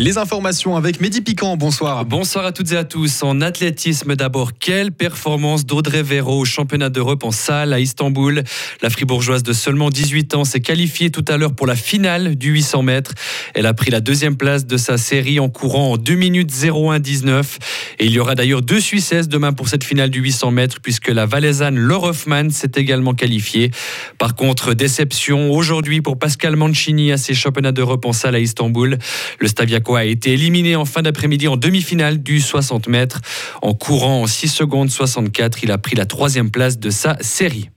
Les 0.00 0.16
informations 0.16 0.76
avec 0.76 1.00
Mehdi 1.00 1.22
Piquant, 1.22 1.56
bonsoir. 1.56 2.04
Bonsoir 2.04 2.46
à 2.46 2.52
toutes 2.52 2.70
et 2.70 2.76
à 2.76 2.84
tous. 2.84 3.24
En 3.24 3.40
athlétisme 3.40 4.14
d'abord, 4.14 4.52
quelle 4.56 4.92
performance 4.92 5.66
d'Audrey 5.66 6.04
Véro 6.04 6.38
au 6.38 6.44
championnat 6.44 6.88
d'Europe 6.88 7.24
en 7.24 7.32
salle 7.32 7.72
à 7.72 7.80
Istanbul? 7.80 8.44
La 8.80 8.90
fribourgeoise 8.90 9.42
de 9.42 9.52
seulement 9.52 9.90
18 9.90 10.36
ans 10.36 10.44
s'est 10.44 10.60
qualifiée 10.60 11.10
tout 11.10 11.24
à 11.26 11.36
l'heure 11.36 11.52
pour 11.52 11.66
la 11.66 11.74
finale 11.74 12.36
du 12.36 12.52
800 12.52 12.82
mètres. 12.84 13.12
Elle 13.54 13.66
a 13.66 13.74
pris 13.74 13.90
la 13.90 13.98
deuxième 14.00 14.36
place 14.36 14.66
de 14.66 14.76
sa 14.76 14.98
série 14.98 15.40
en 15.40 15.48
courant 15.48 15.94
en 15.94 15.96
2 15.96 16.14
minutes 16.14 16.46
19 16.46 17.58
Et 17.98 18.06
il 18.06 18.12
y 18.12 18.20
aura 18.20 18.36
d'ailleurs 18.36 18.62
deux 18.62 18.80
Suissesses 18.80 19.26
demain 19.26 19.52
pour 19.52 19.68
cette 19.68 19.82
finale 19.82 20.10
du 20.10 20.20
800 20.20 20.52
mètres 20.52 20.76
puisque 20.80 21.08
la 21.08 21.26
valaisanne 21.26 21.76
Laure 21.76 22.14
s'est 22.50 22.70
également 22.76 23.14
qualifiée. 23.14 23.72
Par 24.16 24.36
contre, 24.36 24.74
déception 24.74 25.50
aujourd'hui 25.50 26.02
pour 26.02 26.20
Pascal 26.20 26.54
Mancini 26.54 27.10
à 27.10 27.16
ses 27.16 27.34
championnats 27.34 27.72
d'Europe 27.72 28.06
en 28.06 28.12
salle 28.12 28.36
à 28.36 28.38
Istanbul. 28.38 28.96
Le 29.40 29.48
a 29.96 30.04
été 30.04 30.32
éliminé 30.32 30.76
en 30.76 30.84
fin 30.84 31.02
d'après-midi 31.02 31.48
en 31.48 31.56
demi-finale 31.56 32.22
du 32.22 32.40
60 32.40 32.88
mètres. 32.88 33.20
En 33.62 33.74
courant 33.74 34.22
en 34.22 34.26
6 34.26 34.48
secondes 34.48 34.90
64, 34.90 35.62
il 35.62 35.70
a 35.70 35.78
pris 35.78 35.96
la 35.96 36.06
troisième 36.06 36.50
place 36.50 36.78
de 36.78 36.90
sa 36.90 37.16
série. 37.20 37.70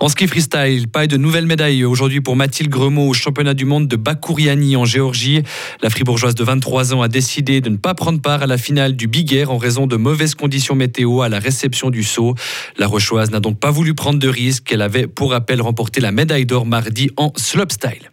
En 0.00 0.08
ski 0.08 0.26
freestyle, 0.26 0.88
pas 0.88 1.06
de 1.06 1.16
nouvelles 1.16 1.46
médailles 1.46 1.84
aujourd'hui 1.84 2.20
pour 2.20 2.36
Mathilde 2.36 2.70
Gremaud 2.70 3.08
au 3.08 3.12
championnat 3.12 3.54
du 3.54 3.64
monde 3.64 3.88
de 3.88 3.96
Bakouriani 3.96 4.76
en 4.76 4.84
Géorgie. 4.84 5.42
La 5.82 5.90
fribourgeoise 5.90 6.34
de 6.34 6.44
23 6.44 6.94
ans 6.94 7.02
a 7.02 7.08
décidé 7.08 7.60
de 7.60 7.68
ne 7.68 7.76
pas 7.76 7.94
prendre 7.94 8.20
part 8.20 8.42
à 8.42 8.46
la 8.46 8.58
finale 8.58 8.96
du 8.96 9.06
Big 9.06 9.32
Air 9.34 9.50
en 9.50 9.58
raison 9.58 9.86
de 9.86 9.96
mauvaises 9.96 10.34
conditions 10.34 10.74
météo 10.74 11.20
à 11.22 11.28
la 11.28 11.38
réception 11.38 11.90
du 11.90 12.02
saut. 12.02 12.34
La 12.78 12.86
rochoise 12.86 13.30
n'a 13.30 13.40
donc 13.40 13.58
pas 13.58 13.70
voulu 13.70 13.94
prendre 13.94 14.18
de 14.18 14.28
risques. 14.28 14.72
Elle 14.72 14.82
avait 14.82 15.06
pour 15.06 15.32
rappel 15.32 15.60
remporté 15.60 16.00
la 16.00 16.12
médaille 16.12 16.46
d'or 16.46 16.66
mardi 16.66 17.10
en 17.16 17.32
slopestyle. 17.36 18.10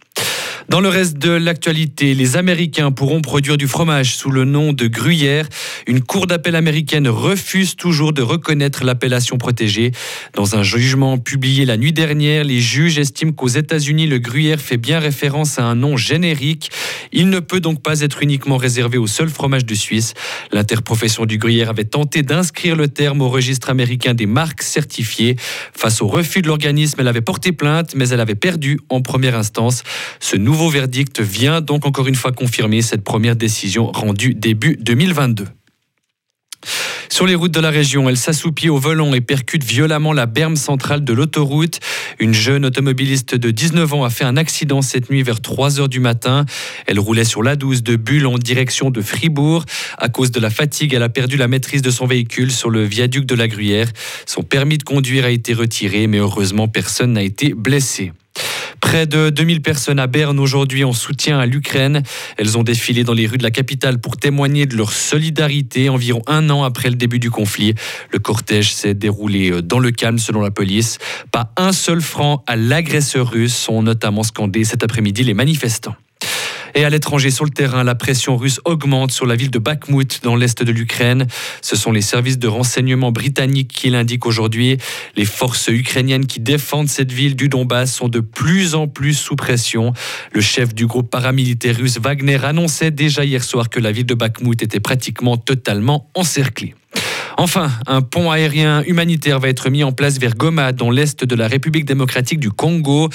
Dans 0.68 0.80
le 0.80 0.90
reste 0.90 1.16
de 1.16 1.30
l'actualité, 1.30 2.12
les 2.12 2.36
Américains 2.36 2.92
pourront 2.92 3.22
produire 3.22 3.56
du 3.56 3.66
fromage 3.66 4.14
sous 4.14 4.30
le 4.30 4.44
nom 4.44 4.74
de 4.74 4.86
gruyère. 4.86 5.48
Une 5.86 6.02
cour 6.02 6.26
d'appel 6.26 6.54
américaine 6.54 7.08
refuse 7.08 7.74
toujours 7.74 8.12
de 8.12 8.20
reconnaître 8.20 8.84
l'appellation 8.84 9.38
protégée. 9.38 9.92
Dans 10.34 10.56
un 10.56 10.62
jugement 10.62 11.16
publié 11.16 11.64
la 11.64 11.78
nuit 11.78 11.94
dernière, 11.94 12.44
les 12.44 12.60
juges 12.60 12.98
estiment 12.98 13.32
qu'aux 13.32 13.48
États-Unis, 13.48 14.06
le 14.06 14.18
gruyère 14.18 14.60
fait 14.60 14.76
bien 14.76 14.98
référence 14.98 15.58
à 15.58 15.64
un 15.64 15.74
nom 15.74 15.96
générique. 15.96 16.70
Il 17.12 17.30
ne 17.30 17.40
peut 17.40 17.60
donc 17.60 17.82
pas 17.82 18.02
être 18.02 18.22
uniquement 18.22 18.58
réservé 18.58 18.98
au 18.98 19.06
seul 19.06 19.30
fromage 19.30 19.64
de 19.64 19.74
Suisse. 19.74 20.12
L'interprofession 20.52 21.24
du 21.24 21.38
gruyère 21.38 21.70
avait 21.70 21.84
tenté 21.84 22.22
d'inscrire 22.22 22.76
le 22.76 22.88
terme 22.88 23.22
au 23.22 23.30
registre 23.30 23.70
américain 23.70 24.12
des 24.12 24.26
marques 24.26 24.60
certifiées. 24.60 25.36
Face 25.72 26.02
au 26.02 26.08
refus 26.08 26.42
de 26.42 26.48
l'organisme, 26.48 27.00
elle 27.00 27.08
avait 27.08 27.22
porté 27.22 27.52
plainte, 27.52 27.94
mais 27.94 28.10
elle 28.10 28.20
avait 28.20 28.34
perdu 28.34 28.78
en 28.90 29.00
première 29.00 29.34
instance. 29.34 29.82
Ce 30.20 30.36
nouveau 30.36 30.57
nouveau 30.58 30.70
verdict 30.70 31.20
vient 31.20 31.60
donc 31.60 31.86
encore 31.86 32.08
une 32.08 32.16
fois 32.16 32.32
confirmer 32.32 32.82
cette 32.82 33.04
première 33.04 33.36
décision 33.36 33.92
rendue 33.92 34.34
début 34.34 34.76
2022. 34.80 35.46
Sur 37.08 37.28
les 37.28 37.36
routes 37.36 37.52
de 37.52 37.60
la 37.60 37.70
région, 37.70 38.08
elle 38.08 38.16
s'assoupit 38.16 38.68
au 38.68 38.76
volant 38.76 39.14
et 39.14 39.20
percute 39.20 39.62
violemment 39.62 40.12
la 40.12 40.26
berme 40.26 40.56
centrale 40.56 41.04
de 41.04 41.12
l'autoroute. 41.12 41.78
Une 42.18 42.34
jeune 42.34 42.66
automobiliste 42.66 43.36
de 43.36 43.52
19 43.52 43.94
ans 43.94 44.02
a 44.02 44.10
fait 44.10 44.24
un 44.24 44.36
accident 44.36 44.82
cette 44.82 45.10
nuit 45.10 45.22
vers 45.22 45.40
3 45.40 45.78
heures 45.78 45.88
du 45.88 46.00
matin. 46.00 46.44
Elle 46.88 46.98
roulait 46.98 47.22
sur 47.22 47.44
la 47.44 47.54
12 47.54 47.84
de 47.84 47.94
Bulle 47.94 48.26
en 48.26 48.36
direction 48.36 48.90
de 48.90 49.00
Fribourg. 49.00 49.64
À 49.96 50.08
cause 50.08 50.32
de 50.32 50.40
la 50.40 50.50
fatigue, 50.50 50.92
elle 50.92 51.04
a 51.04 51.08
perdu 51.08 51.36
la 51.36 51.46
maîtrise 51.46 51.82
de 51.82 51.90
son 51.92 52.06
véhicule 52.06 52.50
sur 52.50 52.68
le 52.68 52.82
viaduc 52.82 53.26
de 53.26 53.36
la 53.36 53.46
Gruyère. 53.46 53.92
Son 54.26 54.42
permis 54.42 54.78
de 54.78 54.82
conduire 54.82 55.24
a 55.24 55.30
été 55.30 55.54
retiré, 55.54 56.08
mais 56.08 56.18
heureusement 56.18 56.66
personne 56.66 57.12
n'a 57.12 57.22
été 57.22 57.54
blessé. 57.54 58.10
Près 58.88 59.06
de 59.06 59.28
2000 59.28 59.60
personnes 59.60 59.98
à 59.98 60.06
Berne 60.06 60.40
aujourd'hui 60.40 60.82
en 60.82 60.94
soutien 60.94 61.38
à 61.38 61.44
l'Ukraine. 61.44 62.02
Elles 62.38 62.56
ont 62.56 62.62
défilé 62.62 63.04
dans 63.04 63.12
les 63.12 63.26
rues 63.26 63.36
de 63.36 63.42
la 63.42 63.50
capitale 63.50 64.00
pour 64.00 64.16
témoigner 64.16 64.64
de 64.64 64.78
leur 64.78 64.92
solidarité 64.92 65.90
environ 65.90 66.22
un 66.26 66.48
an 66.48 66.62
après 66.64 66.88
le 66.88 66.96
début 66.96 67.18
du 67.18 67.30
conflit. 67.30 67.74
Le 68.10 68.18
cortège 68.18 68.72
s'est 68.72 68.94
déroulé 68.94 69.50
euh, 69.50 69.60
dans 69.60 69.78
le 69.78 69.90
calme 69.90 70.16
selon 70.16 70.40
la 70.40 70.50
police. 70.50 70.96
Pas 71.30 71.52
un 71.58 71.72
seul 71.72 72.00
franc 72.00 72.42
à 72.46 72.56
l'agresseur 72.56 73.30
russe, 73.30 73.68
ont 73.68 73.82
notamment 73.82 74.22
scandé 74.22 74.64
cet 74.64 74.82
après-midi 74.82 75.22
les 75.22 75.34
manifestants. 75.34 75.94
Et 76.78 76.84
à 76.84 76.90
l'étranger, 76.90 77.32
sur 77.32 77.44
le 77.44 77.50
terrain, 77.50 77.82
la 77.82 77.96
pression 77.96 78.36
russe 78.36 78.60
augmente 78.64 79.10
sur 79.10 79.26
la 79.26 79.34
ville 79.34 79.50
de 79.50 79.58
Bakhmut, 79.58 80.20
dans 80.22 80.36
l'est 80.36 80.62
de 80.62 80.70
l'Ukraine. 80.70 81.26
Ce 81.60 81.74
sont 81.74 81.90
les 81.90 82.02
services 82.02 82.38
de 82.38 82.46
renseignement 82.46 83.10
britanniques 83.10 83.72
qui 83.74 83.90
l'indiquent 83.90 84.26
aujourd'hui. 84.26 84.78
Les 85.16 85.24
forces 85.24 85.66
ukrainiennes 85.66 86.26
qui 86.28 86.38
défendent 86.38 86.88
cette 86.88 87.10
ville 87.10 87.34
du 87.34 87.48
Donbass 87.48 87.92
sont 87.92 88.06
de 88.06 88.20
plus 88.20 88.76
en 88.76 88.86
plus 88.86 89.14
sous 89.14 89.34
pression. 89.34 89.92
Le 90.30 90.40
chef 90.40 90.72
du 90.72 90.86
groupe 90.86 91.10
paramilitaire 91.10 91.76
russe 91.76 91.98
Wagner 91.98 92.38
annonçait 92.44 92.92
déjà 92.92 93.24
hier 93.24 93.42
soir 93.42 93.70
que 93.70 93.80
la 93.80 93.90
ville 93.90 94.06
de 94.06 94.14
Bakhmut 94.14 94.62
était 94.62 94.78
pratiquement 94.78 95.36
totalement 95.36 96.08
encerclée. 96.14 96.76
Enfin, 97.40 97.70
un 97.86 98.02
pont 98.02 98.32
aérien 98.32 98.82
humanitaire 98.82 99.38
va 99.38 99.48
être 99.48 99.70
mis 99.70 99.84
en 99.84 99.92
place 99.92 100.18
vers 100.18 100.34
Goma, 100.34 100.72
dans 100.72 100.90
l'est 100.90 101.24
de 101.24 101.34
la 101.36 101.46
République 101.46 101.84
démocratique 101.84 102.40
du 102.40 102.50
Congo. 102.50 103.10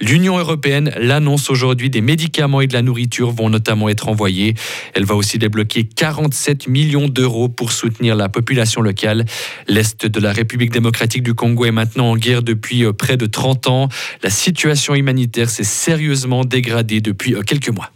L'Union 0.00 0.38
européenne 0.38 0.92
l'annonce 0.96 1.50
aujourd'hui. 1.50 1.90
Des 1.90 2.00
médicaments 2.00 2.60
et 2.60 2.68
de 2.68 2.72
la 2.72 2.82
nourriture 2.82 3.32
vont 3.32 3.50
notamment 3.50 3.88
être 3.88 4.06
envoyés. 4.08 4.54
Elle 4.94 5.04
va 5.04 5.16
aussi 5.16 5.38
débloquer 5.38 5.82
47 5.82 6.68
millions 6.68 7.08
d'euros 7.08 7.48
pour 7.48 7.72
soutenir 7.72 8.14
la 8.14 8.28
population 8.28 8.80
locale. 8.80 9.24
L'est 9.66 10.06
de 10.06 10.20
la 10.20 10.32
République 10.32 10.70
démocratique 10.70 11.24
du 11.24 11.34
Congo 11.34 11.64
est 11.64 11.72
maintenant 11.72 12.12
en 12.12 12.16
guerre 12.16 12.44
depuis 12.44 12.84
euh, 12.84 12.92
près 12.92 13.16
de 13.16 13.26
30 13.26 13.66
ans. 13.66 13.88
La 14.22 14.30
situation 14.30 14.94
humanitaire 14.94 15.50
s'est 15.50 15.64
sérieusement 15.64 16.44
dégradée 16.44 17.00
depuis 17.00 17.34
euh, 17.34 17.42
quelques 17.42 17.70
mois. 17.70 17.90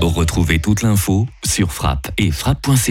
Retrouvez 0.00 0.58
toute 0.58 0.82
l'info 0.82 1.28
sur 1.44 1.72
frappe 1.72 2.10
et 2.18 2.30
frappe.ch. 2.30 2.88